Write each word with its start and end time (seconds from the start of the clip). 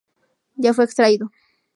Ya 0.57 0.73
fue 0.73 0.85
extraído. 0.85 1.29